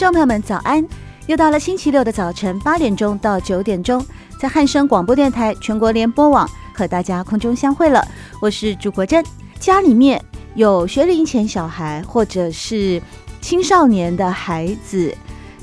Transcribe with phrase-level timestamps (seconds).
[0.00, 0.82] 众朋友们，早安！
[1.26, 4.02] 又到了星期六的早晨八点钟到九点钟，
[4.40, 8.02] 在汉声广播电台全国联播网和大家空中相会了。
[8.40, 9.22] 我是朱国珍。
[9.58, 10.18] 家里面
[10.54, 13.00] 有学龄前小孩或者是
[13.42, 15.14] 青少年的孩子，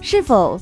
[0.02, 0.62] 是否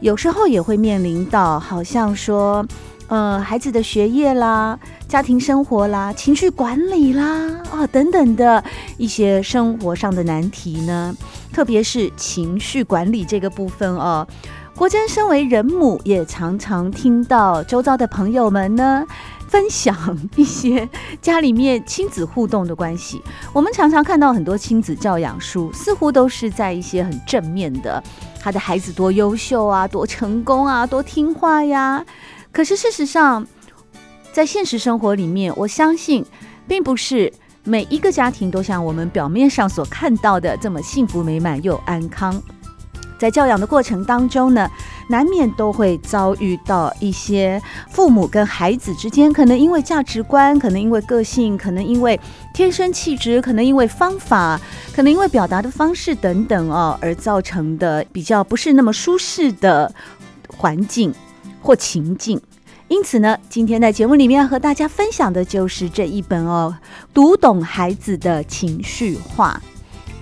[0.00, 2.62] 有时候也会面临到好像说，
[3.08, 4.78] 呃，孩子的学业啦、
[5.08, 8.62] 家庭生活啦、情绪管理啦啊等等的
[8.98, 11.14] 一些生活上的难题呢？
[11.52, 14.26] 特别是情绪管理这个部分哦，
[14.76, 19.04] 国珍身为人母，也常常听到周遭的朋友们呢
[19.48, 19.96] 分享
[20.36, 20.86] 一些
[21.22, 23.22] 家里面亲子互动的关系。
[23.54, 28.02] 我们常常看到很多亲子教养书，似乎都是在一些很正面的，
[28.38, 32.04] 他的孩子多优秀啊，多成功啊，多听话呀。
[32.52, 33.46] 可是事实上，
[34.32, 36.24] 在现实生活里面，我相信
[36.66, 37.32] 并不是。
[37.64, 42.40] 每一个家庭都像我们表面上所看到的这么幸福美满又安康，
[43.18, 44.70] 在教养的过程当中呢，
[45.10, 47.60] 难免都会遭遇到一些
[47.90, 52.18] 父母跟孩子之间，可能因为价值观，可能因为个性，可能因为
[52.54, 54.58] 天生气质，可能因为方法，
[54.94, 59.92] 可能因为表达的方式等等哦，而造成的比较不是那么舒适的
[60.56, 61.12] 环境
[61.60, 62.40] 或情境。
[62.88, 66.74] 因此呢，今天在节目里面要和大家分享的就是这一本哦，
[67.12, 69.60] 读懂孩子的情绪化，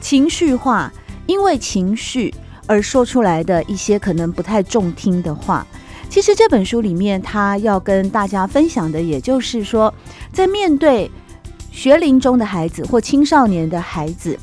[0.01, 0.93] 情绪化，
[1.27, 2.35] 因为情绪
[2.67, 5.65] 而说出来的一些可能不太中听的话。
[6.09, 9.95] 其实这本书里面，他要跟大家分享的，也就是说，
[10.33, 11.09] 在面对
[11.71, 14.37] 学龄中的孩子或青少年的孩子，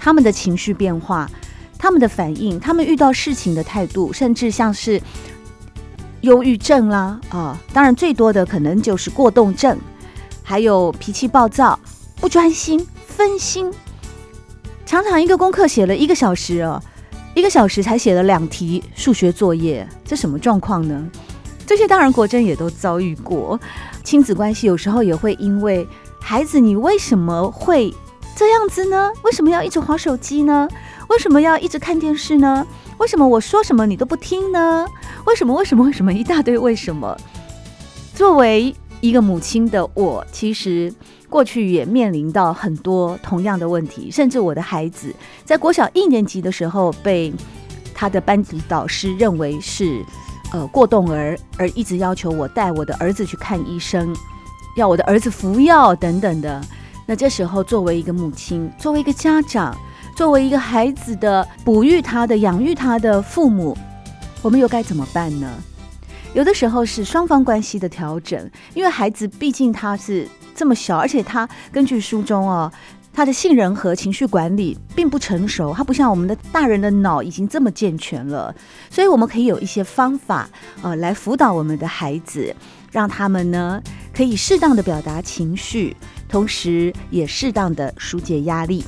[0.00, 1.30] 他们的情绪变化，
[1.78, 5.00] 他们的反应，他们遇到事情的态度，甚至像是。
[6.24, 9.78] 忧郁症啦，啊，当然最多的可能就是过动症，
[10.42, 11.78] 还有脾气暴躁、
[12.16, 13.72] 不专心、分心，
[14.84, 16.82] 常常一个功课写了一个小时哦，
[17.34, 21.06] 一个小时才写了两题数学作业，这什么状况呢？
[21.66, 23.60] 这些当然国珍也都遭遇过，
[24.02, 25.86] 亲子关系有时候也会因为
[26.20, 27.94] 孩子，你为什么会
[28.34, 29.10] 这样子呢？
[29.22, 30.68] 为什么要一直划手机呢？
[31.08, 32.66] 为什么要一直看电视呢？
[32.98, 34.86] 为什么我说什么你都不听呢？
[35.26, 35.54] 为什么？
[35.54, 35.84] 为什么？
[35.84, 36.12] 为什么？
[36.12, 37.16] 一大堆为什么？
[38.14, 40.92] 作为一个母亲的我，其实
[41.28, 45.14] 过去也面临到很多同样的问题，甚至我的孩子
[45.44, 47.32] 在国小一年级的时候，被
[47.94, 50.04] 他的班级导师认为是
[50.52, 54.14] 呃过动儿，而一直要求我带我的儿子去看医生，
[54.76, 56.60] 要我的儿子服药等等的。
[57.06, 59.76] 那这时候，作为一个母亲，作为一个家长。
[60.16, 63.76] 作为一个孩子的哺育他的、养育他的父母，
[64.44, 65.50] 我们又该怎么办呢？
[66.34, 72.70] 有的时候是双方关系的调整，因为孩子毕竟他是这么小，而且他根据书中哦，
[73.10, 78.54] 他的杏仁核情绪管理并不成熟，他不像我们的大人的脑已经这么健全了，
[78.90, 80.46] 所以我们可以有一些方法
[80.82, 82.54] 呃来辅导我们的孩子，
[82.92, 83.82] 让他们呢
[84.14, 85.96] 可以适当的表达情绪，
[86.28, 88.84] 同时也适当的疏解压力。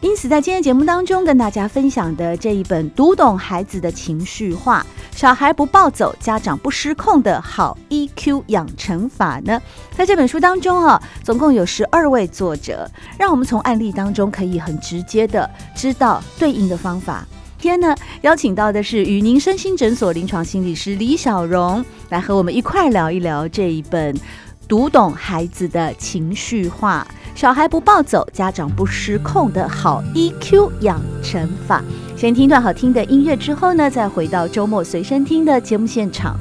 [0.00, 4.86] 因此，在今天节目当中，跟大家分享的这一本《读懂孩子的情绪化》，
[5.18, 9.60] 小孩不暴走，家长不失控的好 EQ 养成法呢，
[9.96, 17.26] 在这本书当中啊，总共有十二位作者，让我们从案例当中可以很直接的知道对应的方法。
[17.58, 24.14] 今天呢，邀请到的是宇宁身心诊所临床心理师李小荣，来和我们一块聊一聊这一本
[24.68, 27.04] 《读懂孩子的情绪化》。
[27.38, 31.80] 小孩不暴走，家长不失控的好 EQ 养成法。
[32.16, 36.36] 先听段好听的音乐之后呢，再回到周末随身听的节目现场。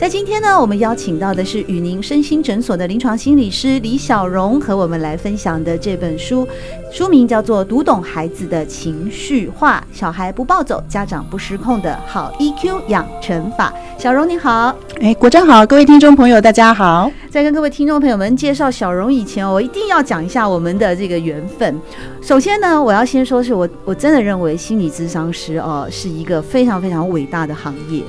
[0.00, 6.48] 在今天呢，我们邀请到的是宇宁身心诊所的临床心理师李小荣，和我们来分享的这本书，
[6.90, 13.70] 书名叫做《读懂孩子的情绪化，小孩不暴走，家长不失控的好 EQ 养成法》。
[14.02, 17.12] 小荣你好，哎，国珍好，各位听众朋友大家好。
[17.28, 21.78] 在跟各位听众朋友们介绍小荣以前，我一定要讲一下我们的这个缘分。
[22.22, 28.02] 首先呢，我要先说是我我真的认为心理咨商师哦是一个非常非常伟大的行业。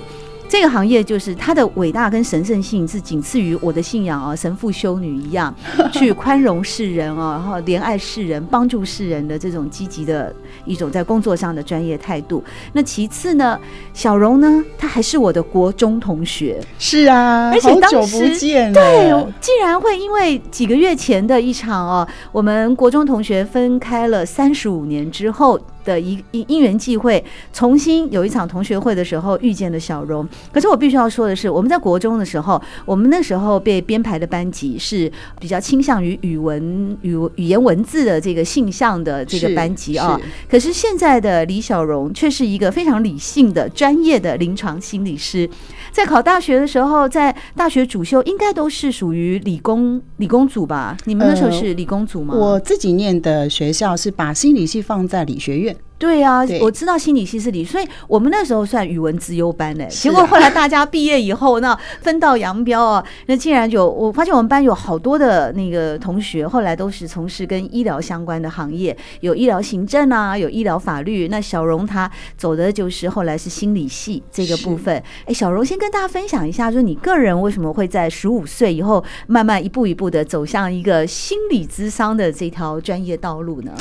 [0.52, 5.56] 这个行业就是它的伟大跟神圣性是仅次于我的信仰啊，神父修女一样
[5.94, 12.44] 去宽容世人啊，然后怜爱世人、帮助世人的这种积极的一种在工作上的专业态度。
[12.74, 13.58] 那其次呢，
[13.94, 16.60] 小荣呢，他还是我的国中同学。
[16.78, 19.10] 是啊，而且当时好久不见，对，
[19.40, 25.58] 竟然会因为几个月前的一场哦，我们国中同学分开了三十五年之后。
[25.84, 27.24] 的一一因缘际会，
[27.54, 30.28] 重新有一场同学会的时候遇见了小荣。
[30.52, 40.20] 可是我必须要说的是，我们在国中的时候，我们那时候被编排的班级是比较倾向于语文语语言文字的这个性向的这个班级啊。
[40.50, 45.50] 可是现在的李小荣却是一个非常理性的专业的临床心理师。
[45.92, 50.96] 在考大学的时候，在大学主修应该都是属于理工理工组吧？
[51.06, 52.34] 你们那时候是理工组吗？
[52.34, 55.76] 呃，我自己念的学校是把心理系放在理学院。
[56.02, 59.88] 对啊，我知道心理系是理，所以我们那时候算语文资优班嘞。
[59.88, 71.28] 结果后来大家毕业以后，那分道扬镳啊， 那竟然就我发现我们班有好多的那个同学，后来都是从事跟医疗相关的行业，有医疗行政啊，有医疗法律。
[71.28, 74.96] 那小荣他走的就是后来是心理系这个部分。
[75.26, 83.72] 哎，小荣先跟大家分享一下，就是你个人为什么会在十五岁以后慢慢一步一步的走向一个心理咨商的这条专业道路呢？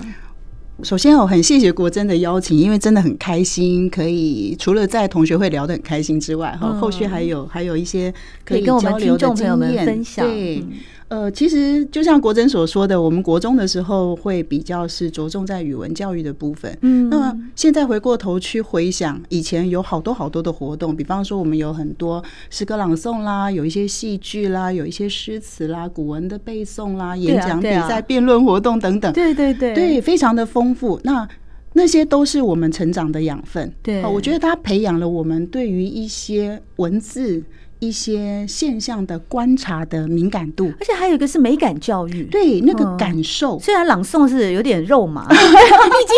[0.83, 8.13] 首先，我很谢谢国珍的邀请，因为真的很开心，可以除了在同学会聊得很开心之外，哈、嗯，后续还有还有一些
[8.45, 10.27] 可以跟我们听众朋友们分享。
[10.27, 10.63] 对。
[11.11, 16.73] 呃，其实就像国珍所说的，我们国中的时候会比较是着重在语文教育的部分。
[16.83, 29.13] 嗯，那么现在回过头去回想，以前有好多好多的活动，比方说我们有很多诗歌朗诵啦，有一些戏剧啦，有一些诗词啦，古文的背诵啦，演讲比赛、辩论活动等等。
[29.13, 31.01] 对对对，对，非常的丰富。
[31.03, 31.29] 那
[31.73, 33.73] 那些都是我们成长的养分。
[33.83, 37.43] 对，我觉得它培养了我们对于一些文字。
[37.81, 43.59] 一些现象的观察的敏感度，而且还有一个是美感教育，对那个感受。
[43.59, 45.35] 虽然朗诵是有点肉麻， 毕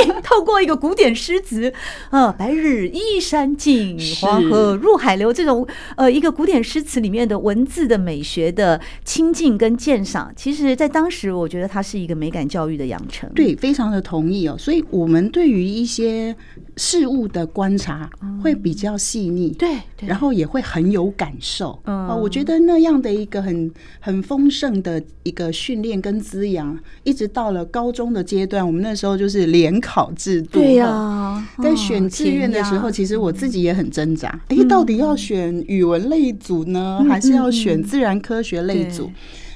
[0.05, 1.73] 竟透过一个古典诗词，
[2.11, 5.65] 呃，白日依山尽，黄河入海流这种
[5.97, 13.31] 呃一个古典诗词里面的文字的美学的亲近跟鉴赏，其实在当时我觉得它是一个美感教育的养成。
[13.35, 14.57] 对，非常的同意哦。
[14.59, 16.35] 所以我们对于一些
[16.77, 18.11] 事物的观察
[18.43, 21.52] 会比较细腻，对，然后也会很有感受。
[21.55, 30.59] 受啊，我觉得那样的一个很很丰盛的一个训练跟滋养，一直到了高中的阶段，我们那时候就是联考制度。
[30.59, 39.11] 对呀，在选志愿的时候，其实我自己也很挣扎，哎，到底要选语文类组呢，还是要选自然科学类组？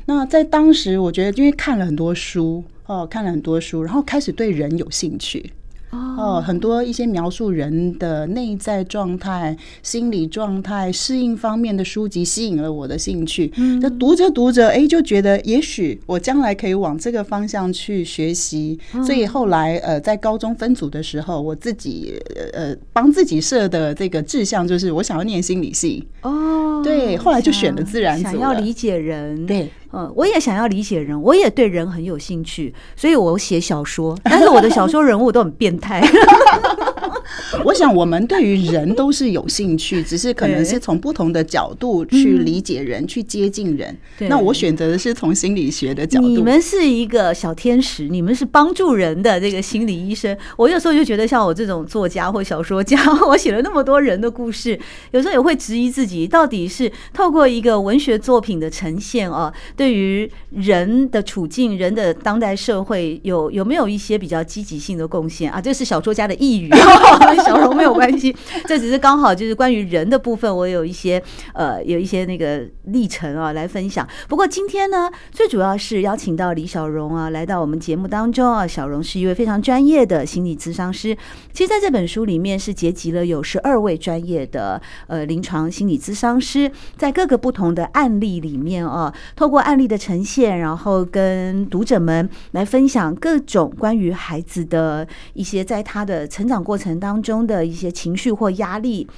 [0.05, 5.51] 那在当时，我觉得因为看了很多书哦，看了很多书，然后开始对人有兴趣。
[5.91, 13.53] 哦，很多一些描述人的内在状态、心理状态、适应方面的书籍吸引了我的兴趣。
[13.57, 18.79] 嗯，就读着读着，哎，就觉得也许我将来可以往这个方向去学习。
[19.05, 22.21] 所以后来，呃，在高中分组的时候，我自己
[22.53, 26.07] 呃帮自己设的这个志向就是我想要念心理系。
[26.23, 29.47] 哦，对，后来就选了自然组，想要理解人。
[29.47, 29.71] 对。
[29.93, 36.03] 嗯，我也想要理解人，我也对人很有兴趣，所以我写小说，但是我的小说人物都很变态。
[37.65, 43.97] 我想我们对于人都是有兴趣，只是可能是从不同的角度去理解人，嗯、去接近人。
[44.29, 46.29] 那我选择的是从心理学的角度。
[46.29, 50.37] 你们是一个小天使，你们是帮助人的这个心理医生。
[50.57, 52.97] 我有时候就觉得，像我这种作家或小说家，
[53.27, 54.79] 我写了那么多人的故事，
[55.11, 59.97] 有时候也会质疑自己，到底是透过一个文学作品的呈现啊，对。
[59.97, 65.59] 于人的处境，人的当代社会有有没有一些比较积极性的贡献啊？
[65.59, 66.79] 这是小说家的呓语，跟
[67.45, 68.35] 小荣没有关系。
[68.67, 71.23] 这只是刚好就是关于人的部分，我有一些
[71.55, 74.07] 呃有一些那个历程啊来分享。
[74.29, 78.67] 不过今天呢，最主要是邀请到李小荣啊来到我们节目当中啊。
[78.67, 81.17] 小荣是一位非常专业的心理咨商师。
[81.53, 99.09] 其实在这本书里面是结集了有十二位专业的呃临床心理咨商师，在各个不同的案例里面啊，透过案例的呈现，然后跟读者们来分享各种关于孩子的一些在他的成长过程当中的一些情绪或压力。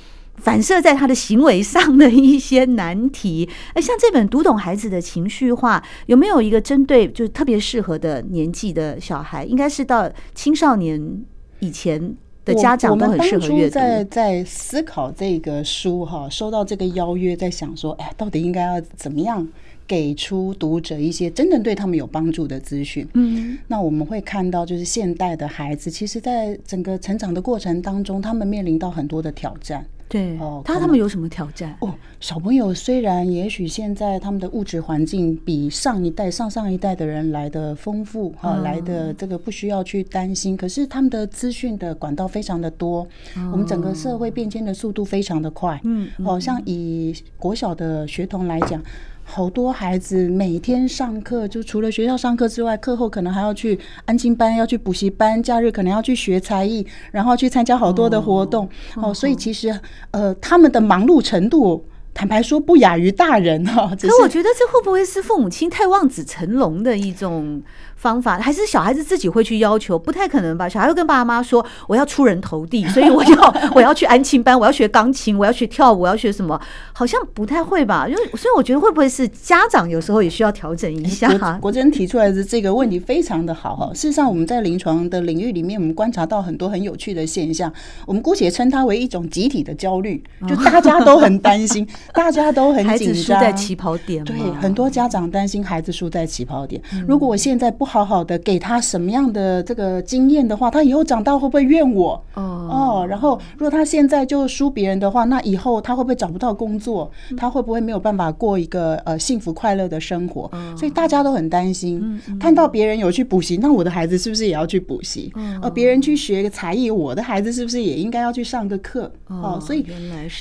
[0.41, 3.49] 反射在他的行为上的一些难题。
[3.75, 9.45] 哎，像这本《读懂孩子的情绪化》，有没有一个针对就是特别适合的年纪的小孩？
[9.45, 11.25] 应该是到青少年
[11.59, 13.75] 以前的家长都很适合阅读。
[13.75, 19.45] 在在思考这个书哈，收到这个邀约，在想说，哎，到底应该要怎么样？
[19.89, 23.09] 给出读者一些真正对他们有帮助的资讯。
[23.15, 29.85] 嗯，那我们会看到，就是现代的孩子，其实在整个成长的过程当中，他们面临到很多的挑战。
[30.11, 31.77] 对哦，他他们有什么挑战？
[31.81, 43.01] 哦，小朋友虽然也许现在他们的物质环境比上一代、上上一代的人来的丰富，哈、哦，来的这个不需要去担心，可是他们的资讯的管道非常的多，
[43.37, 45.79] 哦、我们整个社会变迁的速度非常的快。
[45.85, 48.83] 嗯，好、哦、像以国小的学童来讲。
[49.31, 58.67] 好多孩子每天上课，就除了学校上课之外，课后可能还要去安静班，要去补习班，假日可能要去学才艺，然后去参加好多的活动。
[58.97, 59.79] 哦，所以其实
[60.13, 63.95] 呃，他们的忙碌程度，坦白说不亚于大人哈。
[64.01, 67.63] 可我觉得这会不会是父母亲太望子成龙的一种？
[67.99, 70.69] 方法还是小孩子自己会去要求，不太可能吧？
[70.69, 76.59] 小孩会跟爸爸妈妈说：“我要出人头地， 所以我要我要去安亲班，我要学钢琴，我要学跳舞，我要学什么？”
[76.95, 78.07] 好像不太会吧？
[78.09, 81.29] 因为所以我觉得会不会是家长有时候也需要调整一下？
[81.39, 83.93] 国国珍提出来的这个问题非常的好哈。
[83.93, 87.73] 事实上，我们在临床的领域里面，我们观察到很多很有趣的现象。
[88.07, 94.25] 我们姑且称它为一种集体的焦虑，就大家都很担心， 大家都很紧张，孩子输在起跑点。
[94.25, 96.81] 对，很多家长担心孩子输在起跑点。
[97.07, 102.23] 如果我现在不好好的给他什么样的这个经验的话，他以后长大会不会怨我？
[102.35, 107.11] 哦，然后如果他现在就输别人的话，那以后他会不会找不到工作？
[107.37, 110.49] 他会不会没有办法过一个呃幸福快乐的生活？
[110.77, 112.21] 所以大家都很担心。
[112.39, 115.33] 看到别人有去补习，那我的孩子是不是也要去补习？
[115.63, 119.11] 呃，别人去学个才艺，我的孩子是不是也应该要去上个课？
[119.29, 119.87] 哦，所以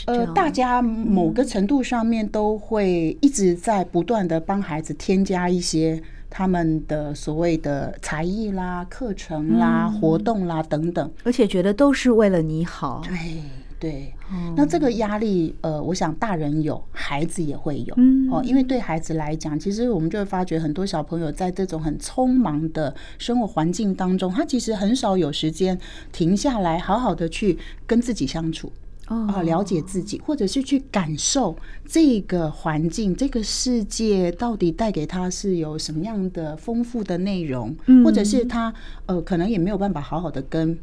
[0.06, 6.02] 呃，大家某个程度上面都会一直在不断的帮孩子添加一些。
[6.30, 13.02] 他们的所谓的才艺啦、课程啦、嗯、活动啦等等，而且觉得都是为了你好。
[13.06, 13.42] 对
[13.80, 17.94] 对，嗯、那这个压力，呃，我想大人有，孩子也会有。
[17.98, 25.80] 嗯、哦，因为对孩子来讲，其实我们就会发觉，很多小朋友在这种很匆忙的生活环境当中，他其实很少有时间
[26.12, 28.72] 停下来，好好的去跟自己相处。
[29.08, 38.74] 啊，了解自己，或者是去感受这个环境、这个世界到底带给他是有什么样的丰富的内容，或者是他
[39.06, 40.78] 呃，可能也没有办法好好的跟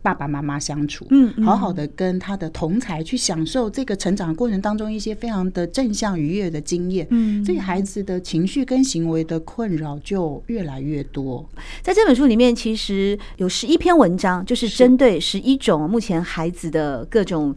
[0.00, 11.48] 爸爸妈妈相处，嗯，好好的跟他的同才去享受这个成长过程当中一些非常的正向愉悦的经验，嗯，所以孩子的情绪跟行为的困扰就越来越多。
[11.82, 17.54] 在这本书里面，其实有十一篇文章，就是针对十一种目前孩子的各种。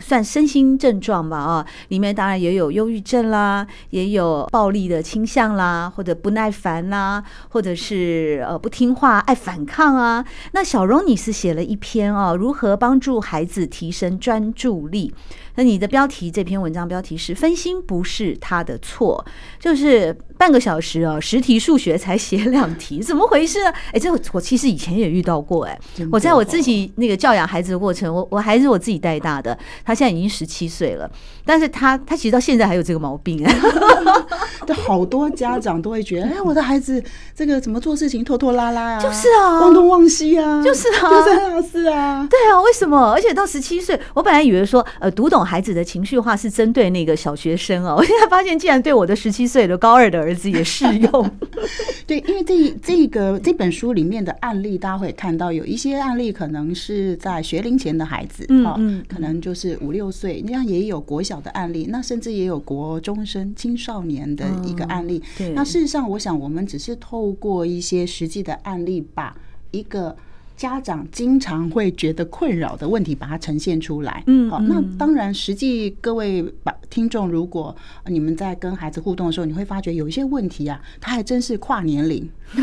[0.00, 10.24] 算身心症状吧啊，里面当然也有忧郁症啦，也有暴力的倾向啦，或者不耐烦啦，或者是呃不听话、爱反抗啊。
[10.52, 15.14] 那小荣你是写了一篇哦，如何帮助孩子提升专注力？
[15.58, 19.26] 那你的标题，这篇文章标题是“分心不是他的错”，
[19.58, 23.74] 就是半个小时哦，十题数学才写两题，怎么回事啊？
[23.92, 25.76] 哎，这我其实以前也遇到过哎，
[26.12, 31.10] 我在我自己那个教养孩子的过程，我我孩子我自己带大的，他现在已经十七岁了，
[31.44, 33.44] 但是他他其实到现在还有这个毛病
[34.86, 37.02] 好多家长都会觉得，哎，我的孩子
[37.34, 39.00] 这个怎么做事情拖拖拉拉啊？
[39.00, 43.10] 就是啊，忘东忘西啊，就是啊，就是是啊，对啊，为什么？
[43.12, 45.47] 而且到十七岁，我本来以为说，呃，读懂。
[45.48, 51.30] 孩子的情绪化是针对那个小学生哦，我现在发现竟然对我的十七岁的高二的儿子也适用。
[52.06, 65.22] 对，因为这这个这本书里面的案例，大家会看到有一些案例可能是在学龄前的孩子，嗯，嗯，可能就是五六岁，那样也有国小的案例，那甚至也有国中生、青少年的一个案例。
[65.38, 69.34] 对，那事实上，我想我们只是透过一些实际的案例，把
[69.70, 70.14] 一个。
[70.58, 74.24] 家长经常会觉得困扰的问题，把它呈现出来。
[74.26, 77.74] 嗯，好，那当然，实际各位把听众，如果
[78.06, 82.28] 你们在跟孩子互动的时候，你会发觉有一些问题啊，他还真是跨年龄，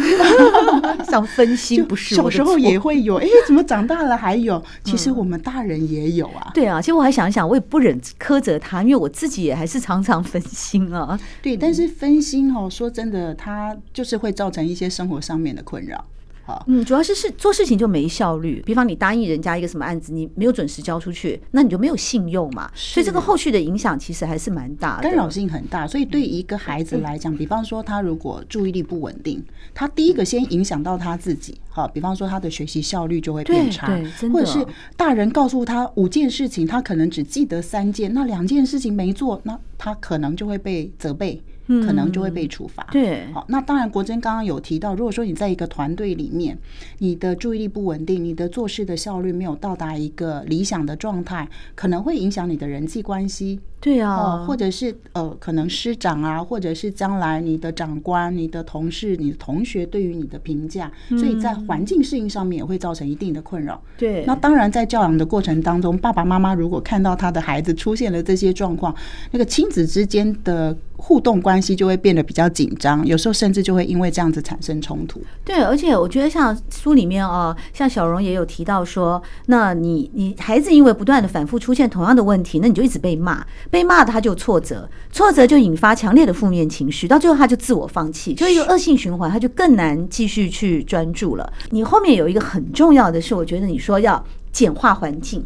[1.09, 2.15] 像分心不是？
[2.15, 4.61] 小时候也会有，哎，怎么长大了还有？
[4.83, 6.51] 其实我们大人也有啊。
[6.53, 11.17] 对啊，其实我还想一想，我也不忍苛责他，因为我自己也还是常常分心啊。
[11.41, 16.03] 对，但是分心哦，说真的，他就是会造成一些生活上面的困扰。
[16.45, 18.61] 好，嗯，主要是是做事情就没效率。
[18.63, 22.69] 比方你答应人家一个什么案子，你没有准时交出去，那你就没有信用嘛。
[22.75, 25.87] 所以这个后续的影响其实还是蛮大的，干扰性很大。
[25.87, 31.59] 所以对一个孩子来讲，比方说他如果注意力不稳定，他第一个先影响到他自己。
[31.67, 33.87] 好，比方说他的学习效率就会变差，
[34.31, 34.63] 或者是
[34.95, 41.41] 大人告诉他五件事情，他可能只记得三件，那两件事情没做，那他可能就会被责备。
[41.67, 42.87] 可能就会被处罚。
[42.91, 46.57] 对，好，那当然，国珍刚刚有提到，如果说你在一个团队里面，
[46.99, 53.59] 你的注意力不稳定，你的做事的效率没有到达一个理想的状态，可能会影响你的人际关系。
[53.81, 63.79] 对啊，或者是呃，可能师长啊，或者是将来你的长官、你的同事、你的同学对于你的评价，所以在环境适应上面也会造成一定的困扰。
[63.95, 68.95] 对，那当然，在教养的过程当中，爸爸妈妈如果看到他的孩子出现了这些状况，
[69.29, 70.75] 那个亲子之间的
[71.07, 75.21] 互动关系就会变得比较紧张，有时候甚至就会因为这样子产生冲突。
[75.43, 83.45] 对，而且我觉得像书里面哦，像小荣也有提到说，那你你孩子因为不断的反复出现同样的问题，那你就一直被骂。
[83.69, 91.53] 被骂他就挫折，挫折就引发强烈的负面情绪，到最后他就自我放弃，就一个恶性循环，他就更难继续去专注了。
[91.69, 95.45] 你后面有一个很重要的是，我觉得你说要简化环境，嗯，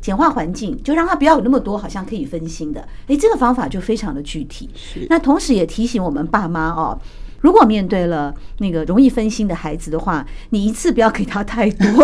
[0.00, 4.68] 简化环境就让他不要有那么多好像可以分心的，诶，这个方法就非常的具体。
[4.74, 6.98] 是，那同时也提醒我们爸妈哦，
[7.40, 11.86] 如果面对了那个容易分心的孩子的话，你一次不要给他太多。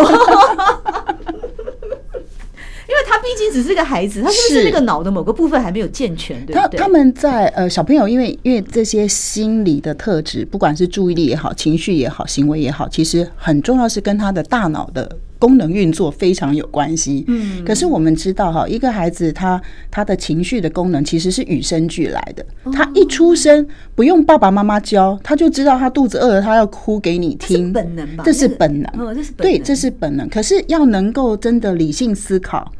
[2.85, 6.45] 因为他毕竟只是个孩子，他是不是那个脑的某个部分还没有健全？
[6.45, 17.25] 对，他他们在呃小朋友，因为因为这些心理的特质，不管是注意力也好，情绪也好，行为也好，其实很重要是跟他的大脑的功能运作非常有关系。
[17.27, 22.45] 嗯，可是我们知道哈，一个孩子他他的情绪的功能其实是与生俱来的。
[22.71, 28.23] 他一出生不用爸爸妈妈教，他就知道他肚子饿了，他要哭给你听，本能吧？
[28.25, 30.29] 这是本能，对，这是本能。
[30.29, 32.71] 可是要能够真的理性思考。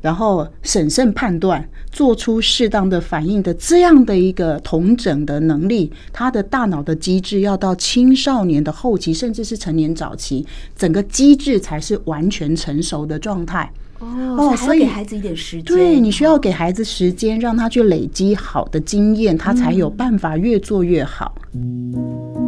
[0.00, 13.72] 然后审慎判断，做出适当的反应的这样的一个同整的能力，他的大脑的机制要到青少年的后期，甚至是成年早期，整个机制才是完全成熟的状态。
[14.00, 21.34] 哦，所以给孩子一点时间，对，你需要给孩子时间，让他去累积好的经验，他才有办法越做越好。
[21.52, 22.47] 真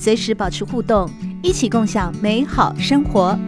[0.00, 1.10] 随时保持互动，
[1.42, 3.38] 一起共享美好生活。